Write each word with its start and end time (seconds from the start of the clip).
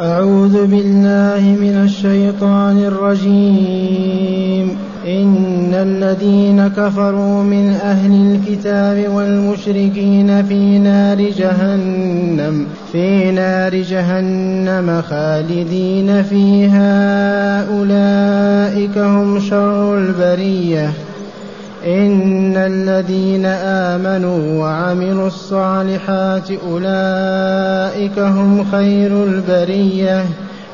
أعوذ 0.00 0.66
بالله 0.66 1.40
من 1.60 1.82
الشيطان 1.84 2.84
الرجيم. 2.84 4.76
إن 5.06 5.74
الذين 5.74 6.68
كفروا 6.68 7.42
من 7.42 7.70
أهل 7.70 8.12
الكتاب 8.12 9.14
والمشركين 9.14 10.42
في 10.42 10.78
نار 10.78 11.20
جهنم 11.20 12.66
في 12.92 13.30
نار 13.30 13.74
جهنم 13.74 15.02
خالدين 15.02 16.22
فيها. 16.22 17.58
أولئك 17.78 18.98
هم 18.98 19.40
شر 19.40 19.98
البرية. 19.98 20.92
إن 21.86 22.56
الذين 22.56 23.46
آمنوا 23.46 24.60
وعملوا 24.60 25.26
الصالحات 25.26 26.50
أولئك 26.50 28.18
هم 28.18 28.66
خير 28.72 29.24
البرية. 29.24 30.24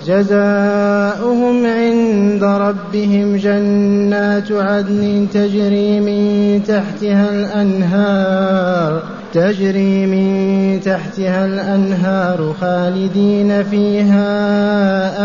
جزاؤهم 0.07 1.67
عند 1.67 2.45
ربهم 2.45 3.37
جنات 3.37 4.53
عدن 4.53 5.27
تجري 5.35 6.01
من 6.01 6.63
تحتها 6.63 7.31
الأنهار 7.31 9.03
تجري 9.35 10.07
من 10.07 10.81
تحتها 10.81 11.47
الأنهار 11.47 12.55
خالدين 12.61 13.63
فيها 13.63 14.29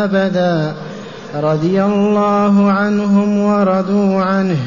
أبدا. 0.03 0.73
رضي 1.41 1.83
الله 1.83 2.71
عنهم 2.71 3.39
ورضوا 3.39 4.21
عنه. 4.21 4.57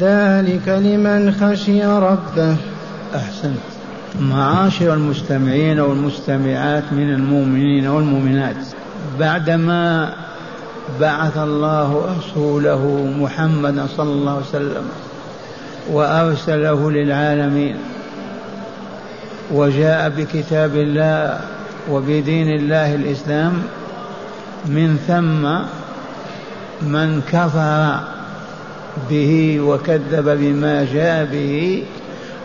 ذلك 0.00 0.68
لمن 0.68 1.34
خشي 1.40 1.84
ربه. 1.84 2.56
أحسنت 3.14 3.70
معاشر 4.20 4.94
المستمعين 4.94 5.80
والمستمعات 5.80 6.84
من 6.92 7.14
المؤمنين 7.14 7.86
والمؤمنات 7.86 8.56
بعدما 9.20 10.14
بعث 11.00 11.38
الله 11.38 12.16
رسوله 12.18 13.12
محمدا 13.18 13.86
صلى 13.96 14.12
الله 14.12 14.32
عليه 14.32 14.46
وسلم 14.46 14.88
وأرسله 15.90 16.90
للعالمين 16.90 17.76
وجاء 19.52 20.08
بكتاب 20.08 20.76
الله 20.76 21.40
وبدين 21.90 22.48
الله 22.48 22.94
الإسلام 22.94 23.62
من 24.66 24.96
ثم 25.08 25.44
من 26.88 27.22
كفر 27.32 28.09
به 29.10 29.60
وكذب 29.60 30.38
بما 30.40 30.86
جاء 30.92 31.24
به 31.24 31.82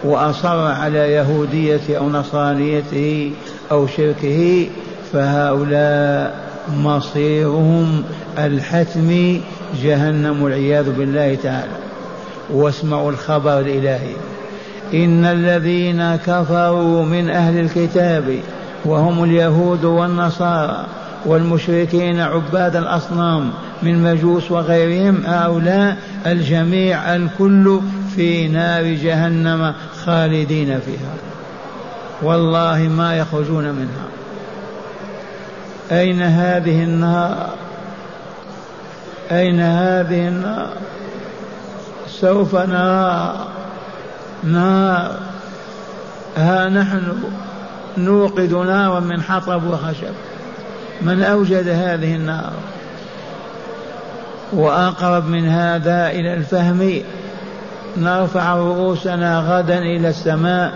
وأصر 0.03 0.59
على 0.59 1.13
يهوديته 1.13 1.97
أو 1.97 2.09
نصرانيته 2.09 3.31
أو 3.71 3.87
شركه 3.87 4.67
فهؤلاء 5.13 6.45
مصيرهم 6.77 8.03
الحتمي 8.37 9.41
جهنم 9.83 10.43
والعياذ 10.43 10.91
بالله 10.91 11.37
تعالى. 11.43 11.75
واسمعوا 12.53 13.11
الخبر 13.11 13.59
الإلهي. 13.59 14.15
إن 14.93 15.25
الذين 15.25 16.15
كفروا 16.15 17.03
من 17.05 17.29
أهل 17.29 17.59
الكتاب 17.59 18.39
وهم 18.85 19.23
اليهود 19.23 19.83
والنصارى 19.83 20.85
والمشركين 21.25 22.19
عباد 22.19 22.75
الأصنام 22.75 23.51
من 23.85 24.03
مجوس 24.03 24.51
وغيرهم 24.51 25.25
هؤلاء 25.25 25.97
الجميع 26.25 27.15
الكل 27.15 27.79
في 28.15 28.47
نار 28.47 28.83
جهنم 28.83 29.73
خالدين 30.05 30.79
فيها. 30.79 31.13
والله 32.21 32.77
ما 32.77 33.17
يخرجون 33.17 33.63
منها. 33.63 34.07
أين 35.91 36.21
هذه 36.21 36.83
النار؟ 36.83 37.49
أين 39.31 39.59
هذه 39.59 40.27
النار؟ 40.27 40.69
سوف 42.07 42.55
نرى. 42.55 43.47
نار. 44.43 45.19
ها 46.37 46.69
نحن 46.69 47.23
نوقد 47.97 48.53
نارا 48.53 48.99
من 48.99 49.21
حطب 49.21 49.63
وخشب. 49.67 50.13
من 51.01 51.23
أوجد 51.23 51.67
هذه 51.67 52.15
النار؟ 52.15 52.53
وأقرب 54.53 55.27
من 55.27 55.47
هذا 55.47 56.09
إلى 56.09 56.33
الفهم 56.33 57.01
نرفع 57.97 58.55
رؤوسنا 58.55 59.39
غدا 59.39 59.77
إلى 59.77 60.09
السماء 60.09 60.73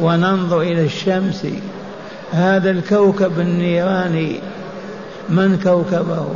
وننظر 0.00 0.60
إلى 0.60 0.84
الشمس. 0.84 1.46
هذا 2.32 2.70
الكوكب 2.70 3.40
النيراني 3.40 4.40
من 5.28 5.60
كوكبه؟ 5.64 6.26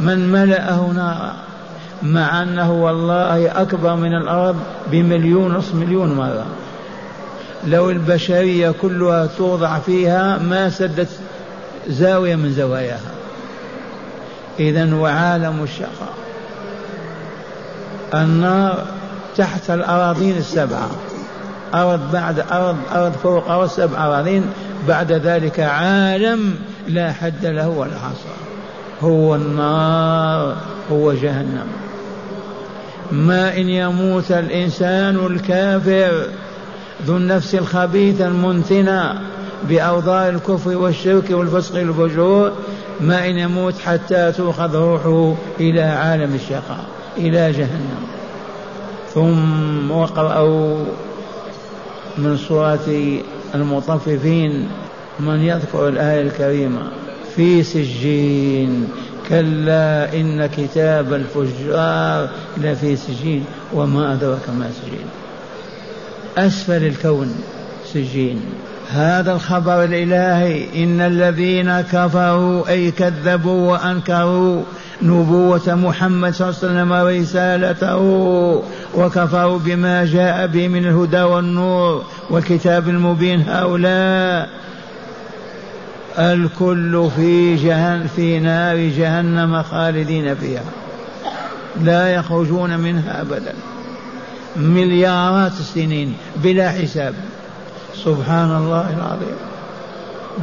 من 0.00 0.32
ملأه 0.32 0.92
نارا؟ 0.94 1.36
مع 2.02 2.42
أنه 2.42 2.72
والله 2.72 3.62
أكبر 3.62 3.96
من 3.96 4.14
الأرض 4.14 4.56
بمليون 4.90 5.52
نصف 5.52 5.74
مليون 5.74 6.14
مرة. 6.14 6.46
لو 7.66 7.90
البشرية 7.90 8.70
كلها 8.70 9.26
توضع 9.26 9.78
فيها 9.78 10.38
ما 10.38 10.70
سدت 10.70 11.08
زاوية 11.88 12.36
من 12.36 12.52
زواياها. 12.52 13.19
إذا 14.60 14.94
وعالم 14.94 15.62
الشقاء. 15.62 16.14
النار 18.14 18.84
تحت 19.36 19.70
الأراضين 19.70 20.36
السبعة. 20.36 20.90
أرض 21.74 22.00
بعد 22.12 22.40
أرض 22.52 22.76
أرض 22.92 23.12
فوق 23.12 23.50
أرض 23.50 23.68
سبع 23.68 24.06
أراضين. 24.06 24.42
بعد 24.88 25.12
ذلك 25.12 25.60
عالم 25.60 26.54
لا 26.88 27.12
حد 27.12 27.46
له 27.46 27.68
ولا 27.68 27.98
حصر 27.98 28.30
هو 29.02 29.34
النار 29.34 30.56
هو 30.92 31.12
جهنم. 31.12 31.66
ما 33.12 33.56
إن 33.56 33.68
يموت 33.68 34.32
الإنسان 34.32 35.16
الكافر 35.26 36.26
ذو 37.06 37.16
النفس 37.16 37.54
الخبيثة 37.54 38.26
المنتنة 38.26 39.20
بأوضاع 39.68 40.28
الكفر 40.28 40.76
والشرك 40.76 41.30
والفسق 41.30 41.74
والفجور 41.74 42.52
ما 43.00 43.28
إن 43.28 43.38
يموت 43.38 43.78
حتى 43.78 44.32
تؤخذ 44.32 44.76
روحه 44.76 45.34
إلى 45.60 45.82
عالم 45.82 46.34
الشقاء 46.34 46.84
إلى 47.16 47.52
جهنم. 47.52 48.06
ثم 49.14 49.90
وقرأوا 49.90 50.84
من 52.18 52.36
سورة 52.36 53.18
المطففين 53.54 54.68
من 55.20 55.40
يذكر 55.40 55.88
الآية 55.88 56.22
الكريمة 56.22 56.82
في 57.36 57.62
سجين 57.62 58.88
كلا 59.28 60.14
إن 60.14 60.46
كتاب 60.46 61.14
الفجار 61.14 62.30
لفي 62.56 62.96
سجين 62.96 63.44
وما 63.72 64.12
أدرك 64.12 64.50
ما 64.58 64.70
سجين. 64.82 65.06
أسفل 66.38 66.86
الكون 66.86 67.34
سجين. 67.92 68.40
هذا 68.92 69.32
الخبر 69.32 69.84
الإلهي 69.84 70.84
إن 70.84 71.00
الذين 71.00 71.80
كفروا 71.80 72.68
أي 72.68 72.90
كذبوا 72.90 73.72
وأنكروا 73.72 74.62
نبوة 75.02 75.74
محمد 75.74 76.34
صلى 76.34 76.48
الله 76.48 76.58
عليه 76.62 76.68
وسلم 76.68 76.92
ورسالته 76.92 77.96
وكفروا 78.94 79.58
بما 79.58 80.04
جاء 80.04 80.46
به 80.46 80.68
من 80.68 80.86
الهدى 80.86 81.22
والنور 81.22 82.04
والكتاب 82.30 82.88
المبين 82.88 83.40
هؤلاء 83.48 84.48
الكل 86.18 87.08
في 87.16 87.56
جهن 87.56 88.06
في 88.16 88.40
نار 88.40 88.76
جهنم 88.76 89.62
خالدين 89.62 90.34
فيها 90.34 90.64
لا 91.82 92.14
يخرجون 92.14 92.78
منها 92.78 93.20
أبدا. 93.20 93.52
مليارات 94.56 95.52
السنين 95.60 96.14
بلا 96.36 96.70
حساب. 96.70 97.14
سبحان 98.04 98.56
الله 98.56 98.94
العظيم. 98.96 99.36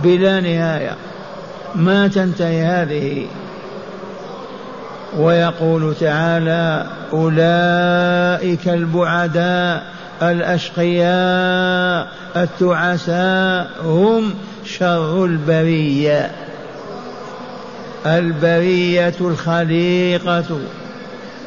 بلا 0.03 0.39
نهاية. 0.39 0.95
ما 1.75 2.07
تنتهي 2.07 2.65
هذه. 2.65 3.27
ويقول 5.17 5.95
تعالى 5.99 6.85
أولئك 7.13 8.67
البعداء 8.67 9.85
الأشقياء 10.21 12.07
التعساء 12.35 13.67
هم 13.83 14.33
شر 14.65 15.25
البرية. 15.25 16.31
البرية 18.05 19.15
الخليقة. 19.21 20.59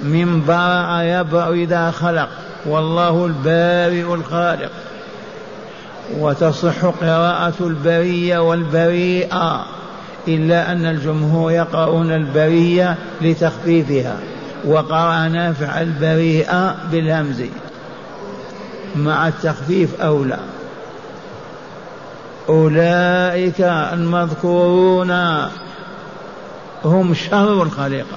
من 0.03 0.45
برع 0.49 1.03
يبرأ 1.03 1.53
إذا 1.53 1.91
خلق. 1.91 2.29
والله 2.67 3.27
البارئ 3.27 4.15
الخالق. 4.15 4.71
وتصح 6.19 6.85
قراءة 6.85 7.55
البرية 7.61 8.39
والبريئة 8.39 9.67
إلا 10.29 10.73
أن 10.73 10.87
الجمهور 10.87 11.53
يقرؤون 11.53 12.13
البرية 12.13 12.97
لتخفيفها 13.21 14.17
وقرأ 14.65 15.29
نافع 15.29 15.81
البريئة 15.81 16.77
بالهمز. 16.93 17.43
مع 18.97 19.29
التخفيف 19.29 20.01
أولى. 20.01 20.39
أولئك 22.49 23.61
المذكورون 23.93 25.11
هم 26.85 27.15
شر 27.15 27.63
الخليقة. 27.63 28.17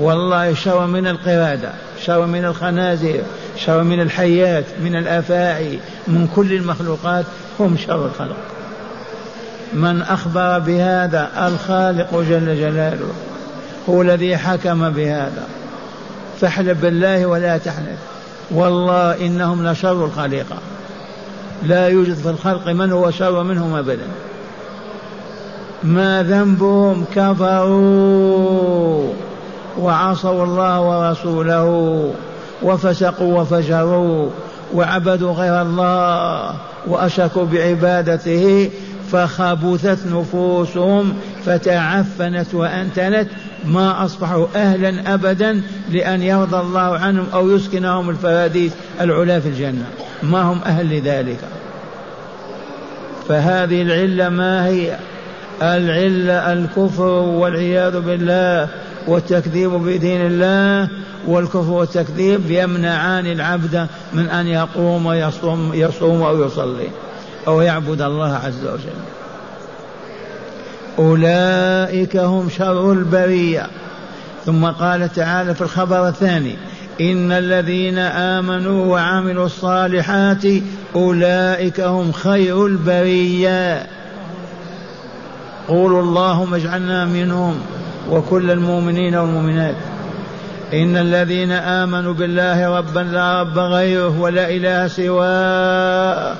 والله 0.00 0.54
شر 0.54 0.86
من 0.86 1.06
القرادة 1.06 1.72
شر 2.04 2.26
من 2.26 2.44
الخنازير. 2.44 3.22
شر 3.56 3.82
من 3.82 4.00
الحيات 4.00 4.64
من 4.84 4.96
الأفاعي 4.96 5.78
من 6.08 6.28
كل 6.36 6.52
المخلوقات 6.52 7.24
هم 7.60 7.76
شر 7.76 8.06
الخلق. 8.06 8.36
من 9.72 10.02
أخبر 10.02 10.58
بهذا 10.58 11.30
الخالق 11.46 12.14
جل 12.14 12.60
جلاله 12.60 13.12
هو 13.88 14.02
الذي 14.02 14.36
حكم 14.36 14.90
بهذا. 14.90 15.46
فاحلف 16.40 16.82
بالله 16.82 17.26
ولا 17.26 17.58
تحلف. 17.58 17.98
والله 18.50 19.26
إنهم 19.26 19.66
لشر 19.66 20.04
الخليقة 20.04 20.56
لا 21.62 21.88
يوجد 21.88 22.14
في 22.14 22.30
الخلق 22.30 22.68
من 22.68 22.92
هو 22.92 23.10
شر 23.10 23.42
منهم 23.42 23.74
أبدا. 23.74 24.06
ما 25.84 26.22
ذنبهم 26.22 27.04
كفروا 27.14 29.12
وعصوا 29.78 30.44
الله 30.44 30.80
ورسوله. 30.80 32.12
وفسقوا 32.62 33.40
وفجروا 33.40 34.30
وعبدوا 34.74 35.32
غير 35.32 35.62
الله 35.62 36.54
وأشركوا 36.86 37.44
بعبادته 37.44 38.70
فخبثت 39.12 40.06
نفوسهم 40.06 41.14
فتعفنت 41.44 42.54
وأنتنت 42.54 43.28
ما 43.64 44.04
أصبحوا 44.04 44.46
أهلا 44.56 45.14
ابدا 45.14 45.62
لأن 45.90 46.22
يرضى 46.22 46.56
الله 46.56 46.98
عنهم 46.98 47.26
أو 47.34 47.50
يسكنهم 47.50 48.10
الفراديس 48.10 48.72
العلا 49.00 49.40
في 49.40 49.48
الجنة. 49.48 49.84
ما 50.22 50.42
هم 50.42 50.60
أهل 50.66 50.98
لذلك؟ 50.98 51.38
فهذه 53.28 53.82
العلة 53.82 54.28
ما 54.28 54.66
هي؟ 54.66 54.96
العلة 55.62 56.52
الكفر 56.52 57.08
والعياذ 57.08 58.00
بالله 58.00 58.68
والتكذيب 59.08 59.70
بدين 59.70 60.26
الله 60.26 60.88
والكفر 61.26 61.70
والتكذيب 61.70 62.50
يمنعان 62.50 63.26
العبد 63.26 63.86
من 64.12 64.28
أن 64.28 64.46
يقوم 64.46 65.06
ويصوم 65.06 65.70
يصوم 65.74 66.22
أو 66.22 66.44
يصلي 66.44 66.88
أو 67.46 67.60
يعبد 67.60 68.02
الله 68.02 68.34
عز 68.34 68.64
وجل. 68.64 69.02
أولئك 70.98 72.16
هم 72.16 72.48
شر 72.48 72.92
البرية. 72.92 73.66
ثم 74.46 74.64
قال 74.66 75.12
تعالى 75.12 75.54
في 75.54 75.60
الخبر 75.60 76.08
الثاني 76.08 76.56
إن 77.00 77.32
الذين 77.32 77.98
آمنوا 77.98 78.86
وعملوا 78.86 79.46
الصالحات 79.46 80.42
أولئك 80.94 81.80
هم 81.80 82.12
خير 82.12 82.66
البرية. 82.66 83.86
قولوا 85.68 86.02
اللهم 86.02 86.54
اجعلنا 86.54 87.04
منهم 87.04 87.60
وكل 88.10 88.50
المؤمنين 88.50 89.14
والمؤمنات. 89.14 89.76
إن 90.72 90.96
الذين 90.96 91.52
آمنوا 91.52 92.14
بالله 92.14 92.78
ربا 92.78 93.00
لا 93.00 93.40
رب 93.40 93.58
غيره 93.58 94.20
ولا 94.20 94.50
إله 94.50 94.86
سواه 94.86 96.36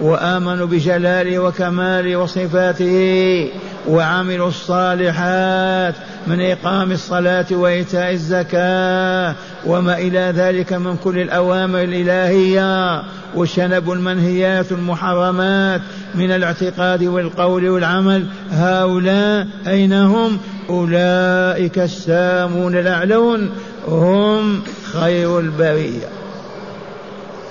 وآمنوا 0.00 0.66
بجلاله 0.66 1.38
وكماله 1.38 2.16
وصفاته 2.16 3.48
وعملوا 3.88 4.48
الصالحات 4.48 5.94
من 6.26 6.40
إقام 6.40 6.92
الصلاة 6.92 7.46
وإيتاء 7.50 8.12
الزكاة 8.12 9.34
وما 9.66 9.98
إلى 9.98 10.32
ذلك 10.36 10.72
من 10.72 10.96
كل 10.96 11.18
الأوامر 11.18 11.82
الإلهية 11.82 13.02
وشنب 13.34 13.92
المنهيات 13.92 14.72
المحرمات 14.72 15.80
من 16.14 16.30
الاعتقاد 16.30 17.04
والقول 17.04 17.68
والعمل. 17.68 18.26
هؤلاء 18.52 19.46
أين 19.66 19.92
هم؟ 19.92 20.38
أولئك 20.70 21.78
السامون 21.78 22.76
الأعلون 22.76 23.50
هم 23.88 24.62
خير 24.92 25.38
البرية. 25.40 26.08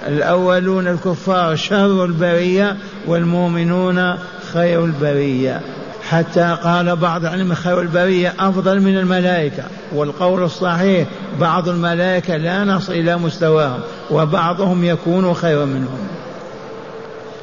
الأولون 0.08 0.88
الكفار 0.88 1.56
شر 1.56 2.06
البرية 2.06 2.78
والمؤمنون 3.08 4.14
خير 4.54 4.86
البرية. 4.86 5.62
حتى 6.10 6.58
قال 6.64 6.96
بعض 6.96 7.22
العلم 7.26 7.54
خير 7.54 7.82
البرية 7.82 8.34
أفضل 8.40 8.80
من 8.80 8.98
الملائكة 8.98 9.64
والقول 9.96 10.44
الصحيح 10.44 11.08
بعض 11.40 11.70
الملائكة 11.70 12.38
لا 12.38 12.64
نصل 12.64 12.94
إلى 12.94 13.18
مستواهم 13.18 13.80
وبعضهم 14.12 14.84
يكون 14.84 15.34
خيرا 15.34 15.66
منهم. 15.66 16.08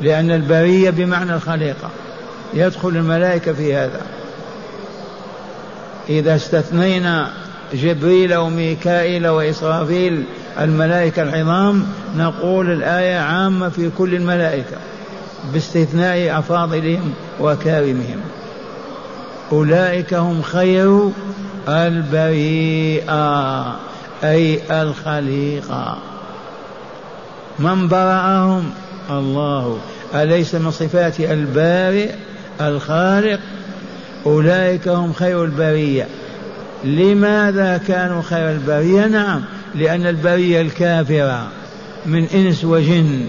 لأن 0.00 0.30
البرية 0.30 0.90
بمعنى 0.90 1.34
الخليقة 1.34 1.90
يدخل 2.54 2.88
الملائكة 2.88 3.52
في 3.52 3.74
هذا. 3.74 4.00
إذا 6.08 6.36
استثنينا 6.36 7.30
جبريل 7.74 8.36
وميكائيل 8.36 9.28
وإسرافيل 9.28 10.24
الملائكة 10.60 11.22
العظام 11.22 11.86
نقول 12.16 12.70
الآية 12.70 13.18
عامة 13.18 13.68
في 13.68 13.90
كل 13.98 14.14
الملائكة 14.14 14.76
باستثناء 15.52 16.38
أفاضلهم 16.38 17.12
وكارمهم 17.40 18.20
أولئك 19.52 20.14
هم 20.14 20.42
خير 20.42 21.10
البريئة 21.68 23.18
أي 24.24 24.60
الخليقة. 24.82 25.98
من 27.58 27.88
برأهم؟ 27.88 28.70
الله. 29.10 29.78
أليس 30.14 30.54
من 30.54 30.70
صفات 30.70 31.20
البارئ؟ 31.20 32.10
الخالق. 32.60 33.40
أولئك 34.26 34.88
هم 34.88 35.12
خير 35.12 35.44
البرية. 35.44 36.06
لماذا 36.84 37.80
كانوا 37.88 38.22
خير 38.22 38.50
البرية؟ 38.50 39.06
نعم 39.06 39.40
لأن 39.74 40.06
البرية 40.06 40.60
الكافرة 40.60 41.46
من 42.06 42.26
إنس 42.34 42.64
وجن. 42.64 43.24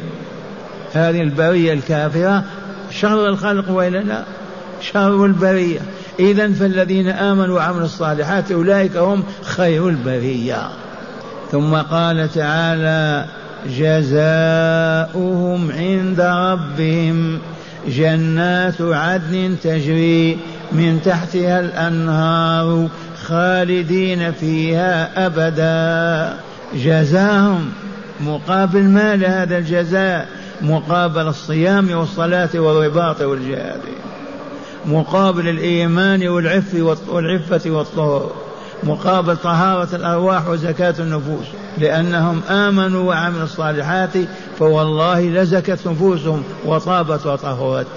هذه 0.93 1.21
البرية 1.21 1.73
الكافرة 1.73 2.43
شر 2.91 3.27
الخلق 3.27 3.71
وإلا 3.71 3.97
لا 3.97 4.23
شر 4.81 5.25
البرية. 5.25 5.79
إذا 6.19 6.51
فالذين 6.51 7.09
آمنوا 7.09 7.55
وعملوا 7.55 7.85
الصالحات 7.85 8.51
أولئك 8.51 8.97
هم 8.97 9.23
خير 9.43 9.89
البرية. 9.89 10.67
ثم 11.51 11.75
قال 11.75 12.29
تعالى 12.33 13.25
جزاؤهم 13.77 15.71
عند 15.71 16.21
ربهم 16.21 17.39
جنات 17.87 18.81
عدن 18.81 19.55
تجري 19.63 20.37
من 20.71 21.01
تحتها 21.05 21.59
الأنهار 21.59 22.87
خالدين 23.23 24.31
فيها 24.31 25.25
أبدا. 25.25 26.39
جزاهم 26.73 27.69
مقابل 28.19 28.83
ما 28.83 29.15
لهذا 29.15 29.57
الجزاء 29.57 30.27
مقابل 30.61 31.27
الصيام 31.27 31.91
والصلاة 31.91 32.49
والرباط 32.55 33.21
والجهاد 33.21 33.81
مقابل 34.85 35.49
الإيمان 35.49 36.27
والعف 36.27 36.75
والعفة 37.07 37.71
والطهور 37.71 38.31
مقابل 38.83 39.37
طهارة 39.37 39.95
الأرواح 39.95 40.47
وزكاة 40.47 40.95
النفوس. 40.99 41.45
لأنهم 41.77 42.41
آمنوا 42.49 43.09
وعملوا 43.09 43.43
الصالحات 43.43 44.09
فوالله 44.59 45.21
لزكت 45.21 45.87
نفوسهم 45.87 46.43
وطابت 46.65 47.25
وطهرت. 47.25 47.87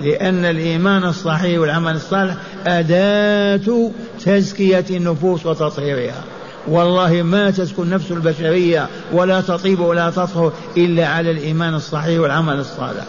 لأن 0.00 0.44
الإيمان 0.44 1.04
الصحيح 1.04 1.60
والعمل 1.60 1.94
الصالح 1.94 2.34
أداة 2.66 3.90
تزكية 4.24 4.84
النفوس 4.90 5.46
وتطهيرها. 5.46 6.24
والله 6.68 7.22
ما 7.22 7.50
تسكن 7.50 7.90
نفس 7.90 8.10
البشرية 8.10 8.88
ولا 9.12 9.40
تطيب 9.40 9.80
ولا 9.80 10.10
تطهر 10.10 10.52
إلا 10.76 11.06
على 11.06 11.30
الإيمان 11.30 11.74
الصحيح 11.74 12.20
والعمل 12.20 12.60
الصالح. 12.60 13.04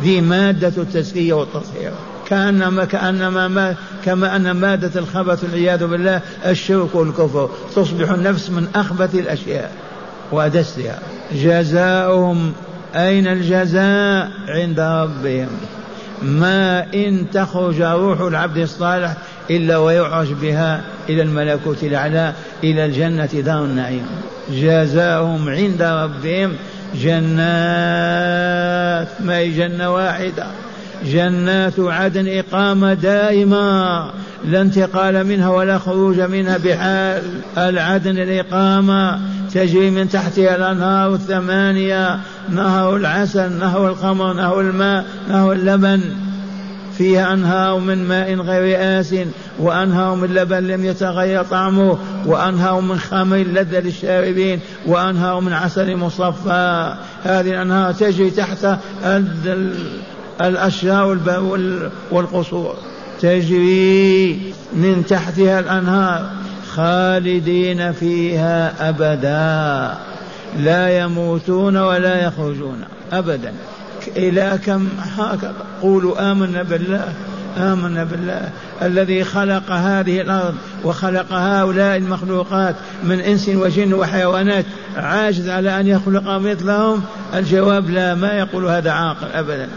ذي 0.00 0.20
مادة 0.20 0.72
التزكية 0.82 1.32
والتطهير. 1.32 1.92
كأنما 2.28 2.84
كأنما 2.84 3.48
ما 3.48 3.74
كما 4.04 4.36
أن 4.36 4.50
مادة 4.50 5.00
الخبث 5.00 5.44
والعياذ 5.44 5.86
بالله 5.86 6.20
الشرك 6.46 6.94
والكفر. 6.94 7.50
تصبح 7.76 8.10
النفس 8.10 8.50
من 8.50 8.68
أخبث 8.74 9.14
الأشياء 9.14 9.72
وأدسها. 10.32 10.98
جزاؤهم 11.32 12.52
أين 12.94 13.26
الجزاء 13.26 14.30
عند 14.48 14.80
ربهم؟ 14.80 15.48
ما 16.22 16.86
إن 16.94 17.26
تخرج 17.32 17.82
روح 17.82 18.20
العبد 18.20 18.56
الصالح 18.56 19.16
إلا 19.50 19.78
ويعرج 19.78 20.32
بها 20.32 20.80
إلى 21.08 21.22
الملكوت 21.22 21.82
الأعلى 21.82 22.32
إلى 22.64 22.84
الجنة 22.84 23.26
دار 23.26 23.64
النعيم. 23.64 24.06
جزاؤهم 24.50 25.48
عند 25.48 25.82
ربهم 25.82 26.52
جنات 26.94 27.36
ما 29.20 29.36
هي 29.36 29.50
جنة 29.50 29.94
واحدة؟ 29.94 30.46
جنات 31.04 31.74
عدن 31.78 32.38
إقامة 32.38 32.94
دائمة 32.94 34.10
لا 34.44 34.60
انتقال 34.60 35.26
منها 35.26 35.48
ولا 35.48 35.78
خروج 35.78 36.20
منها 36.20 36.58
بحال 36.58 37.22
العدن 37.58 38.18
الإقامة 38.18 39.20
تجري 39.54 39.90
من 39.90 40.08
تحتها 40.08 40.56
الأنهار 40.56 41.14
الثمانية. 41.14 42.18
نهر 42.50 42.96
العسل 42.96 43.52
نهر 43.52 43.88
الخمر 43.88 44.32
نهر 44.32 44.60
الماء 44.60 45.04
نهر 45.28 45.52
اللبن. 45.52 46.00
فيها 46.98 47.32
أنهار 47.32 47.78
من 47.78 48.08
ماء 48.08 48.34
غير 48.34 49.00
آس 49.00 49.14
وأنهار 49.58 50.14
من 50.14 50.34
لبن 50.34 50.66
لم 50.66 50.84
يتغير 50.84 51.42
طعمه 51.42 51.98
وأنهار 52.26 52.80
من 52.80 52.98
خمر 52.98 53.36
لذة 53.36 53.80
للشاربين 53.80 54.60
وأنهار 54.86 55.40
من 55.40 55.52
عسل 55.52 55.96
مصفى. 55.96 56.94
هذه 57.24 57.50
الأنهار 57.50 57.92
تجري 57.92 58.30
تحت 58.30 58.78
الأشجار 60.40 61.18
والقصور. 62.10 62.74
تجري 63.20 64.52
من 64.72 65.04
تحتها 65.08 65.60
الأنهار 65.60 66.30
خالدين 66.74 67.92
فيها 67.92 68.88
أبدا. 68.88 69.98
لا 70.58 70.98
يموتون 70.98 71.76
ولا 71.76 72.24
يخرجون 72.24 72.84
أبدا. 73.12 73.54
إلى 74.16 74.58
كم 74.66 74.88
هكذا 74.98 75.54
قولوا 75.82 76.32
آمنا 76.32 76.62
بالله 76.62 77.12
آمنا 77.58 78.04
بالله. 78.04 78.50
الذي 78.82 79.24
خلق 79.24 79.70
هذه 79.70 80.20
الأرض 80.20 80.54
وخلق 80.84 81.32
هؤلاء 81.32 81.96
المخلوقات 81.96 82.74
من 83.04 83.20
إنس 83.20 83.48
وجن 83.48 83.94
وحيوانات 83.94 84.64
عاجز 84.96 85.48
على 85.48 85.80
أن 85.80 85.86
يخلق 85.86 86.28
مثلهم؟ 86.28 87.02
الجواب 87.34 87.90
لا 87.90 88.14
ما 88.14 88.32
يقول 88.32 88.64
هذا 88.64 88.90
عاقل 88.90 89.26
أبدا. 89.34 89.68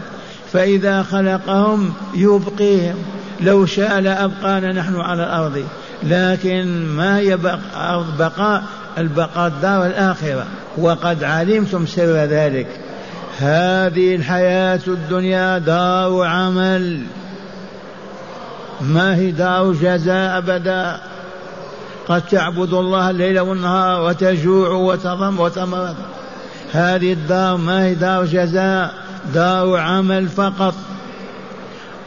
فإذا 0.52 1.02
خلقهم 1.02 1.92
يبقيهم. 2.14 2.94
لو 3.40 3.66
شاء 3.66 4.00
لأبقانا 4.00 4.72
نحن 4.72 4.96
على 5.00 5.24
الأرض. 5.24 5.64
لكن 6.02 6.86
ما 6.86 7.18
هي 7.18 7.38
بقاء؟ 8.18 8.62
البقاء 8.98 9.46
الدار 9.46 9.86
الآخرة. 9.86 10.46
وقد 10.78 11.24
علمتم 11.24 11.86
سر 11.86 12.24
ذلك. 12.24 12.66
هذه 13.38 14.14
الحياة 14.14 14.80
الدنيا 14.86 15.58
دار 15.58 16.24
عمل. 16.24 17.02
ما 18.80 19.16
هي 19.16 19.30
دار 19.30 19.72
جزاء 19.72 20.38
أبدا. 20.38 21.00
قد 22.08 22.22
تعبد 22.22 22.72
الله 22.72 23.10
الليل 23.10 23.40
والنهار 23.40 24.02
وتجوع 24.02 24.68
وتظم 24.68 25.40
وتمرض 25.40 25.96
هذه 26.72 27.12
الدار 27.12 27.56
ما 27.56 27.84
هي 27.84 27.94
دار 27.94 28.24
جزاء؟ 28.24 28.94
دار 29.34 29.76
عمل 29.76 30.28
فقط. 30.28 30.74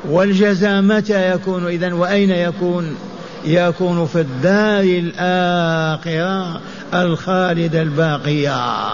والجزاء 0.05 0.81
متى 0.81 1.31
يكون 1.31 1.67
إذا 1.67 1.93
وأين 1.93 2.29
يكون؟ 2.29 2.95
يكون 3.45 4.05
في 4.05 4.21
الدار 4.21 4.83
الآخرة 4.83 6.61
الخالدة 6.93 7.81
الباقية. 7.81 8.89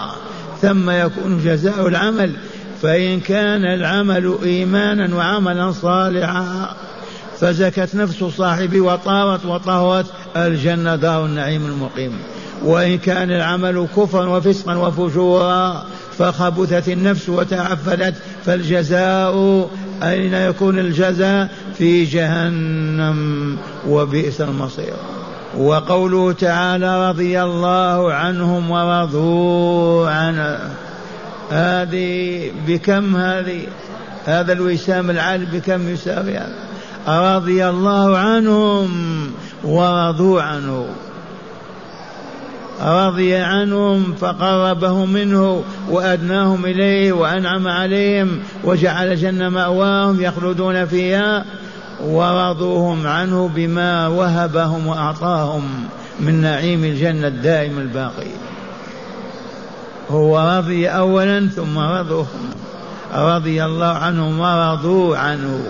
ثم 0.62 0.90
يكون 0.90 1.44
جزاء 1.44 1.88
العمل. 1.88 2.32
فإن 2.82 3.20
كان 3.20 3.64
العمل 3.64 4.34
إيمانا 4.42 5.16
وعملا 5.16 5.72
صالحا 5.72 6.74
فزكت 7.40 7.94
نفس 7.94 8.24
صاحبه 8.24 8.80
وطارت 8.80 9.44
وطهرت 9.46 10.06
الجنة 10.36 10.96
دار 10.96 11.24
النعيم 11.24 11.66
المقيم. 11.66 12.12
وإن 12.64 12.98
كان 12.98 13.30
العمل 13.30 13.88
كفرا 13.96 14.26
وفسقا 14.26 14.76
وفجورا 14.76 15.84
فخبثت 16.18 16.88
النفس 16.88 17.28
وتعفلت 17.28 18.14
فالجزاء 18.46 19.68
أين 20.02 20.34
يكون 20.34 20.78
الجزاء؟ 20.78 21.48
في 21.80 22.04
جهنم 22.04 23.56
وبئس 23.88 24.40
المصير. 24.40 24.94
وقوله 25.58 26.32
تعالى 26.32 27.08
رضي 27.08 27.42
الله 27.42 28.12
عنهم 28.12 28.70
ورضوا 28.70 30.10
عنه 30.10 30.58
هذه 31.50 32.50
بكم 32.66 33.16
هذه؟ 33.16 33.66
هذا 34.26 34.52
الوسام 34.52 35.10
العالي 35.10 35.46
بكم 35.46 35.88
يساوي 35.88 36.38
هذا 36.38 37.36
رضي 37.36 37.68
الله 37.68 38.18
عنهم 38.18 38.90
ورضوا 39.64 40.42
عنه. 40.42 40.86
رضي 42.82 43.34
عنهم 43.34 44.14
فقربه 44.20 45.04
منه 45.04 45.64
وأدناهم 45.90 46.64
إليه 46.64 47.12
وأنعم 47.12 47.68
عليهم 47.68 48.40
وجعل 48.64 49.16
جنة 49.16 49.48
مأواهم 49.48 50.22
يخلدون 50.22 50.86
فيها. 50.86 51.44
ورضوهم 52.04 53.06
عنه 53.06 53.50
بما 53.54 54.08
وهبهم 54.08 54.86
وأعطاهم 54.86 55.64
من 56.20 56.40
نعيم 56.40 56.84
الجنة 56.84 57.26
الدائم 57.26 57.78
الباقي. 57.78 58.30
هو 60.10 60.58
رضي 60.58 60.88
أولا 60.88 61.48
ثم 61.48 61.78
رضوا 61.78 62.24
رضي 63.14 63.64
الله 63.64 63.86
عنهم 63.86 64.40
ورضوا 64.40 65.16
عنه. 65.16 65.62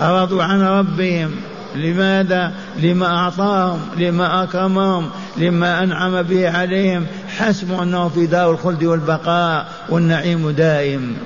رضوا 0.00 0.42
عن 0.42 0.62
ربهم. 0.62 1.30
لماذا؟ 1.74 2.52
لما 2.78 3.06
أعطاهم 3.06 3.80
لما 3.98 4.42
أكرمهم 4.42 5.10
لما 5.36 5.82
أنعم 5.82 6.22
به 6.22 6.50
عليهم. 6.50 7.06
حسبوا 7.38 7.82
أنه 7.82 8.08
في 8.08 8.26
دار 8.26 8.50
الخلد 8.50 8.84
والبقاء 8.84 9.66
والنعيم 9.88 10.50
دائم. 10.50 11.16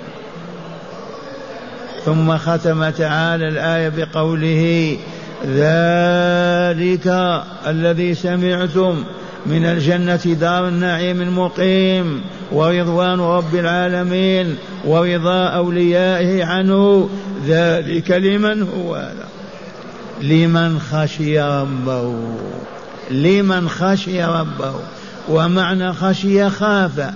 ثم 2.04 2.36
ختم 2.36 2.90
تعالى 2.90 3.48
الآية 3.48 3.88
بقوله 3.88 4.96
ذلك 5.46 7.06
الذي 7.66 8.14
سمعتم 8.14 9.04
من 9.46 9.64
الجنة 9.64 10.36
دار 10.40 10.68
النعيم 10.68 11.22
المقيم 11.22 12.20
ورضوان 12.52 13.20
رب 13.20 13.54
العالمين 13.54 14.56
ورضا 14.84 15.46
أوليائه 15.46 16.44
عنه. 16.44 17.10
ذلك 17.46 18.10
لمن 18.10 18.62
هو 18.62 18.94
هذا 18.94 19.28
لمن 20.22 20.78
خشي 20.78 21.40
ربه. 21.40 22.14
لمن 23.10 23.68
خشي 23.68 24.24
ربه. 24.24 24.74
ومعنى 25.28 25.92
خشي 25.92 26.50
خاف. 26.50 27.10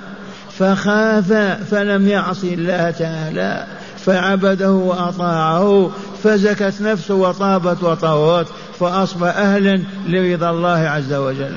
فخاف 0.59 1.33
فلم 1.71 2.09
يعص 2.09 2.45
الله 2.45 2.91
تعالى. 2.91 3.67
فعبده 4.09 4.71
وأطاعه 4.73 5.91
فزكت 6.23 6.75
نفسه 6.81 7.15
وطابت 7.15 7.83
وطهرت 7.83 8.47
فأصبح 8.81 9.37
أهلا 9.37 9.83
لرضا 10.09 10.51
الله 10.51 10.79
عز 10.79 11.13
وجل. 11.13 11.57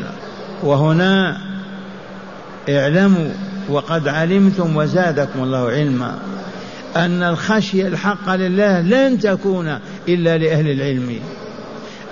وهنا 0.64 1.38
اعلموا 2.70 3.30
وقد 3.70 4.08
علمتم 4.08 4.78
وزادكم 4.78 5.44
الله 5.44 5.70
علما 5.70 6.20
أن 6.96 7.24
الخشية 7.24 7.88
الحق 7.88 8.36
لله 8.36 8.82
لن 8.82 9.20
تكون 9.20 9.80
إلا 10.08 10.38
لأهل 10.38 10.72
العلم. 10.72 11.20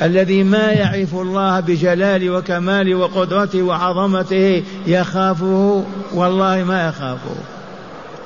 الذي 0.01 0.43
ما 0.43 0.72
يعرف 0.72 1.15
الله 1.15 1.60
بجلاله 1.60 2.29
وكماله 2.29 2.96
وقدرته 2.96 3.62
وعظمته 3.62 4.63
يخافه 4.88 5.84
والله 6.13 6.63
ما 6.63 6.88
يخافه. 6.88 7.58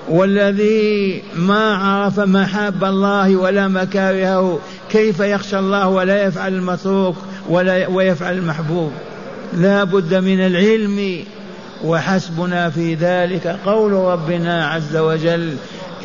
والذي 0.09 1.21
ما 1.35 1.75
عرف 1.75 2.19
محاب 2.19 2.83
الله 2.83 3.35
ولا 3.35 3.67
مكارهه 3.67 4.59
كيف 4.91 5.19
يخشى 5.19 5.59
الله 5.59 5.87
ولا 5.87 6.23
يفعل 6.23 6.53
المتروك 6.53 7.15
ولا 7.49 7.87
ويفعل 7.87 8.37
المحبوب؟ 8.37 8.91
لا 9.53 9.83
بد 9.83 10.13
من 10.13 10.39
العلم 10.39 11.23
وحسبنا 11.83 12.69
في 12.69 12.95
ذلك 12.95 13.59
قول 13.65 13.91
ربنا 13.91 14.67
عز 14.67 14.97
وجل 14.97 15.55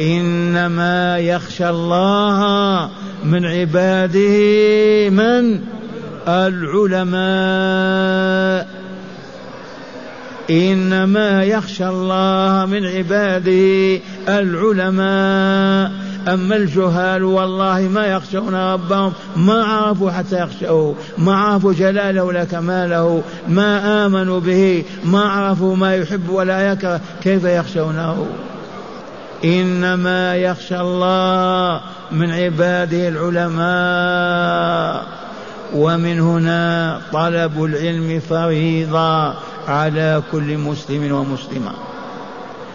إنما 0.01 1.19
يخشى 1.19 1.69
الله 1.69 2.91
من 3.25 3.47
عباده 3.47 5.09
من؟ 5.11 5.61
العلماء. 6.29 7.19
إنما 10.51 11.45
يخشى 11.45 11.89
الله 11.89 12.67
من 12.67 12.87
عباده 12.87 14.01
العلماء. 14.29 16.09
أما 16.29 16.57
الجهال 16.57 17.25
والله 17.25 17.81
ما 17.81 18.07
يخشون 18.07 18.55
ربهم 18.55 19.13
ما 19.37 19.65
عرفوا 19.65 20.11
حتى 20.11 20.43
يخشوه 20.43 20.95
ما 21.19 21.37
عرفوا 21.37 21.73
جلاله 21.73 22.25
ولا 22.25 22.45
كماله 22.45 23.23
ما 23.49 24.07
آمنوا 24.07 24.41
به 24.41 24.85
ما 25.05 25.21
عرفوا 25.21 25.77
ما 25.77 25.95
يحب 25.95 26.29
ولا 26.29 26.73
يكره 26.73 27.01
كيف 27.23 27.45
يخشونه؟ 27.45 28.27
إنما 29.45 30.37
يخشى 30.37 30.81
الله 30.81 31.81
من 32.13 32.31
عباده 32.31 33.09
العلماء. 33.09 35.05
ومن 35.75 36.21
هنا 36.21 37.01
طلب 37.13 37.65
العلم 37.65 38.21
فريضة. 38.21 39.35
على 39.69 40.23
كل 40.33 40.59
مسلم 40.59 41.13
ومسلمة. 41.13 41.73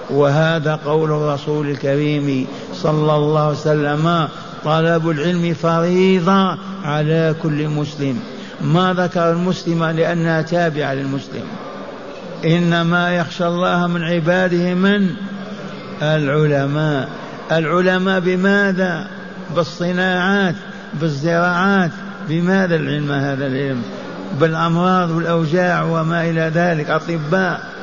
وهذا 0.09 0.75
قول 0.85 1.11
الرسول 1.11 1.69
الكريم 1.69 2.47
صلى 2.73 3.15
الله 3.15 3.41
عليه 3.41 3.57
وسلم 3.57 4.27
طلب 4.65 5.09
العلم 5.09 5.53
فريضة 5.53 6.57
على 6.83 7.35
كل 7.43 7.67
مسلم. 7.67 8.19
ما 8.61 8.93
ذكر 8.93 9.31
المسلم 9.31 9.83
لأنها 9.83 10.41
تابعة 10.41 10.93
للمسلم. 10.93 11.43
إنما 12.45 13.15
يخشى 13.15 13.47
الله 13.47 13.87
من 13.87 14.03
عباده 14.03 14.73
من؟ 14.73 15.09
العلماء. 16.01 17.09
العلماء 17.51 18.19
بماذا؟ 18.19 19.07
بالصناعات 19.55 20.55
بالزراعات. 21.01 21.91
بماذا 22.29 22.75
العلم 22.75 23.11
هذا 23.11 23.47
العلم؟ 23.47 23.83
بالأمراض 24.39 25.11
والأوجاع 25.11 25.83
وما 25.83 26.29
إلى 26.29 26.51
ذلك. 26.55 26.89
أطباء 26.89 27.73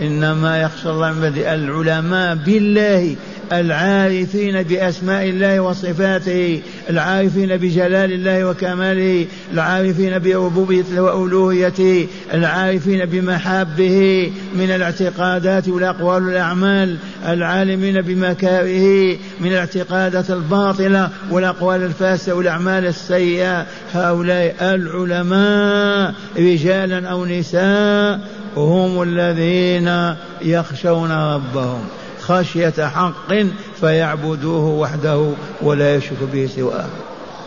إنما 0.00 0.62
يخشى 0.62 0.90
الله 0.90 1.12
من 1.12 1.24
العلماء 1.36 2.34
بالله 2.34 3.16
العارفين 3.52 4.62
بأسماء 4.62 5.28
الله 5.28 5.60
وصفاته 5.60 6.62
العارفين 6.90 7.56
بجلال 7.56 8.12
الله 8.12 8.44
وكماله 8.44 9.26
العارفين 9.52 10.18
بربوبيته 10.18 11.02
وألوهيته 11.02 12.06
العارفين 12.34 13.04
بمحابه 13.04 14.30
من 14.54 14.70
الاعتقادات 14.70 15.68
والأقوال 15.68 16.26
والأعمال 16.26 16.96
العالمين 17.26 18.00
بمكاره 18.00 19.16
من 19.40 19.52
الاعتقادات 19.52 20.30
الباطلة 20.30 21.10
والأقوال 21.30 21.82
الفاسدة 21.82 22.34
والأعمال 22.34 22.86
السيئة. 22.86 23.66
هؤلاء 23.94 24.56
العلماء 24.60 26.14
رجالا 26.38 27.08
أو 27.08 27.26
نساء 27.26 28.20
هم 28.56 29.02
الذين 29.02 30.14
يخشون 30.42 31.12
ربهم. 31.12 31.80
خشية 32.24 32.86
حق 32.86 33.34
فيعبدوه 33.80 34.64
وحده 34.64 35.30
ولا 35.62 35.94
يشرك 35.94 36.18
به 36.32 36.48
سواه. 36.56 36.86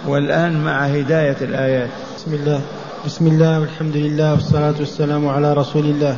والآن 0.07 0.63
مع 0.63 0.86
هداية 0.86 1.38
الآيات. 1.41 1.89
بسم 2.17 2.34
الله. 2.34 2.62
بسم 3.05 3.27
الله 3.27 3.60
والحمد 3.60 3.98
لله 3.98 4.31
والصلاة 4.31 4.75
والسلام 4.79 5.27
على 5.27 5.53
رسول 5.53 5.86
الله. 5.86 6.15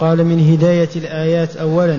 قال 0.00 0.24
من 0.24 0.52
هداية 0.52 0.88
الآيات 0.96 1.56
أولا 1.56 1.98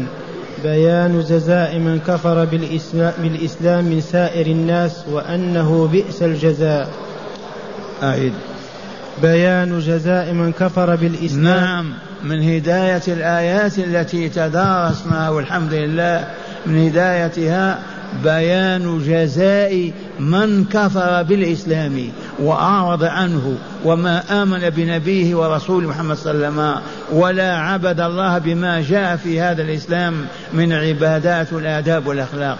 بيان 0.63 1.21
جزاء 1.29 1.77
من 1.79 1.99
كفر 1.99 2.45
بالإسلام 2.45 3.85
من 3.85 4.01
سائر 4.01 4.47
الناس 4.47 5.03
وأنه 5.11 5.89
بئس 5.91 6.23
الجزاء. 6.23 6.89
أعيد 8.03 8.33
بيان 9.21 9.79
جزاء 9.79 10.33
من 10.33 10.51
كفر 10.51 10.95
بالإسلام 10.95 11.43
نعم. 11.43 11.93
من 12.23 12.43
هداية 12.43 13.01
الآيات 13.07 13.79
التي 13.79 14.29
تدارسناها 14.29 15.29
والحمد 15.29 15.73
لله 15.73 16.27
من 16.65 16.87
هدايتها 16.87 17.79
بيان 18.23 18.99
جزاء 19.07 19.91
من 20.19 20.65
كفر 20.65 21.23
بالإسلام 21.23 22.09
وأعرض 22.39 23.03
عنه 23.03 23.57
وما 23.85 24.43
آمن 24.43 24.69
بنبيه 24.69 25.35
ورسول 25.35 25.83
محمد 25.83 26.17
صلى 26.17 26.31
الله 26.31 26.45
عليه 26.45 26.71
وسلم 26.71 26.81
ولا 27.11 27.57
عبد 27.57 27.99
الله 27.99 28.37
بما 28.37 28.81
جاء 28.81 29.15
في 29.15 29.41
هذا 29.41 29.61
الإسلام 29.61 30.25
من 30.53 30.73
عبادات 30.73 31.53
والآداب 31.53 32.07
والأخلاق. 32.07 32.57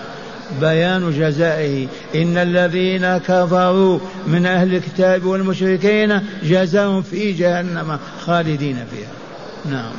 بيان 0.62 1.12
جزائه 1.12 1.88
إن 2.16 2.38
الذين 2.38 3.18
كفروا 3.18 4.00
من 4.28 4.46
أهل 4.46 4.76
الكتاب 4.76 5.26
والمشركين 5.26 6.20
جزاهم 6.44 7.02
في 7.02 7.32
جهنم 7.32 8.00
خالدين 8.26 8.76
فيها. 8.92 9.08
نعم. 9.66 9.92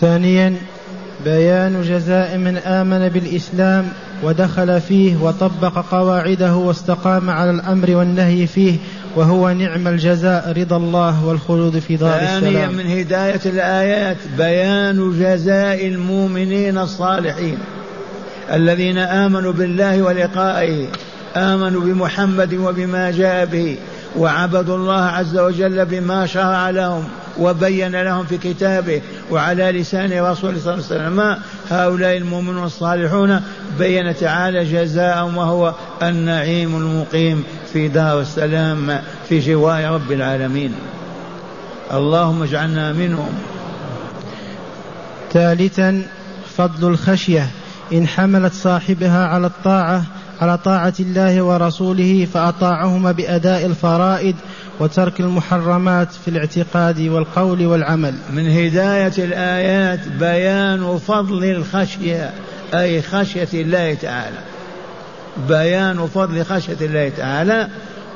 ثانيا 0.00 0.56
بيان 1.24 1.82
جزاء 1.82 2.36
من 2.38 2.56
آمن 2.56 3.08
بالإسلام 3.08 3.88
ودخل 4.22 4.80
فيه 4.80 5.16
وطبق 5.16 5.84
قواعده 5.90 6.54
واستقام 6.54 7.30
على 7.30 7.50
الأمر 7.50 7.90
والنهي 7.90 8.46
فيه 8.46 8.76
وهو 9.16 9.50
نعم 9.50 9.88
الجزاء 9.88 10.54
رضا 10.56 10.76
الله 10.76 11.24
والخلود 11.26 11.78
في 11.78 11.96
دار 11.96 12.14
السلام. 12.14 12.40
ثانيا 12.40 12.66
من 12.66 12.86
هداية 12.86 13.40
الآيات 13.46 14.16
بيان 14.38 15.12
جزاء 15.20 15.86
المؤمنين 15.86 16.78
الصالحين 16.78 17.58
الذين 18.52 18.98
آمنوا 18.98 19.52
بالله 19.52 20.02
ولقائه 20.02 20.86
آمنوا 21.36 21.80
بمحمد 21.80 22.54
وبما 22.54 23.10
جاء 23.10 23.46
به 23.46 23.76
وعبدوا 24.16 24.76
الله 24.76 25.04
عز 25.04 25.38
وجل 25.38 25.84
بما 25.84 26.26
شرع 26.26 26.70
لهم. 26.70 27.04
وبين 27.38 28.02
لهم 28.02 28.24
في 28.24 28.38
كتابه 28.38 29.02
وعلى 29.30 29.72
لسان 29.72 30.12
رسوله 30.12 30.58
صلى 30.58 30.74
الله 30.74 30.84
عليه 30.90 30.96
وسلم 30.96 31.38
هؤلاء 31.70 32.16
المؤمنون 32.16 32.64
الصالحون 32.64 33.40
بين 33.78 34.16
تعالى 34.16 34.64
جزاءهم 34.64 35.36
وهو 35.36 35.74
النعيم 36.02 36.76
المقيم 36.76 37.44
في 37.72 37.88
دار 37.88 38.20
السلام 38.20 39.00
في 39.28 39.40
جوار 39.40 39.90
رب 39.90 40.12
العالمين. 40.12 40.74
اللهم 41.92 42.42
اجعلنا 42.42 42.92
منهم. 42.92 43.32
ثالثا 45.32 46.02
فضل 46.56 46.88
الخشية. 46.88 47.48
إن 47.92 48.06
حملت 48.06 48.52
صاحبها 48.52 49.26
على 49.26 49.46
الطاعة 49.46 50.02
على 50.40 50.58
طاعة 50.58 50.94
الله 51.00 51.42
ورسوله 51.42 52.28
فأطاعهما 52.34 53.12
بأداء 53.12 53.66
الفرائض 53.66 54.34
وترك 54.80 55.20
المحرمات 55.20 56.12
في 56.12 56.28
الاعتقاد 56.28 57.00
والقول 57.00 57.66
والعمل. 57.66 58.14
من 58.32 58.50
هداية 58.50 59.12
الآيات 59.18 60.08
بيان 60.08 60.98
فضل 60.98 61.44
الخشية 61.44 62.30
أي 62.74 63.02
خشية 63.02 63.48
الله 63.54 63.94
تعالى. 63.94 64.38
بيان 65.48 66.06
فضل 66.06 66.44
خشية 66.44 66.76
الله 66.80 67.08
تعالى 67.08 67.68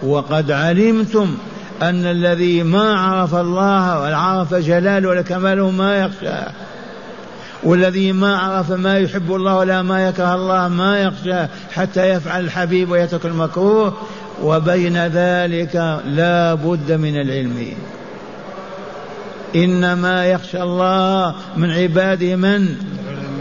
وقد 0.03 0.51
علمتم 0.51 1.37
أن 1.83 2.07
الذي 2.07 2.63
ما 2.63 2.99
عرف 2.99 3.35
الله 3.35 4.01
وعرف 4.01 4.55
جلاله 4.55 5.21
وكماله 5.21 5.71
ما 5.71 5.97
يخشاه 5.97 6.53
والذي 7.63 8.13
ما 8.13 8.37
عرف 8.39 8.71
ما 8.71 8.99
يحب 8.99 9.35
الله 9.35 9.57
ولا 9.57 9.83
ما 9.83 10.09
يكره 10.09 10.35
الله 10.35 10.69
ما 10.69 10.99
يخشى 10.99 11.47
حتى 11.75 12.09
يفعل 12.09 12.45
الحبيب 12.45 12.91
ويترك 12.91 13.27
المكروه 13.27 13.95
وبين 14.43 15.07
ذلك 15.07 16.01
لا 16.07 16.55
بد 16.55 16.93
من 16.93 17.21
العلم. 17.21 17.67
إنما 19.57 20.27
يخشى 20.27 20.63
الله 20.63 21.35
من 21.57 21.71
عباده 21.71 22.37
من؟ 22.37 22.77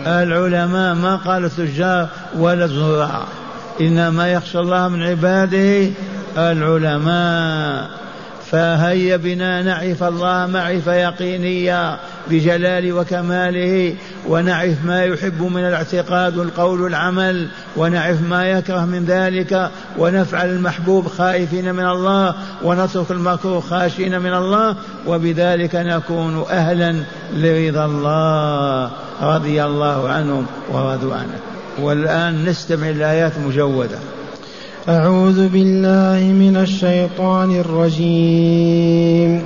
العلماء. 0.07 0.95
ما 0.95 1.15
قال 1.15 1.45
التجار 1.45 2.07
ولا 2.37 2.65
الزراع 2.65 3.23
إنما 3.81 4.31
يخشى 4.31 4.59
الله 4.59 4.87
من 4.87 5.03
عباده 5.03 5.89
العلماء. 6.37 7.89
فهيا 8.51 9.17
بنا 9.17 9.61
نعرف 9.61 10.03
الله 10.03 10.47
معرفة 10.47 10.93
يقينية. 10.93 11.99
بجلال 12.29 12.93
وكماله 12.93 13.95
ونعرف 14.27 14.85
ما 14.85 15.03
يحب 15.03 15.41
من 15.41 15.61
الاعتقاد 15.61 16.37
والقول 16.37 16.81
والعمل 16.81 17.47
ونعرف 17.77 18.21
ما 18.21 18.45
يكره 18.45 18.85
من 18.85 19.05
ذلك 19.05 19.69
ونفعل 19.97 20.49
المحبوب 20.49 21.07
خائفين 21.07 21.75
من 21.75 21.85
الله 21.85 22.35
ونترك 22.63 23.11
المكروه 23.11 23.59
خاشين 23.59 24.19
من 24.19 24.33
الله 24.33 24.75
وبذلك 25.07 25.75
نكون 25.75 26.45
أهلا 26.49 26.95
لرضا 27.33 27.85
الله 27.85 28.91
رضي 29.21 29.63
الله 29.63 30.09
عنهم 30.09 30.45
ورضوا 30.71 31.13
عنه. 31.15 31.39
والآن 31.79 32.45
نستمع 32.45 32.89
الآيات 32.89 33.31
مجودة 33.47 33.97
أعوذ 34.89 35.47
بالله 35.47 36.33
من 36.33 36.57
الشيطان 36.57 37.59
الرجيم. 37.59 39.45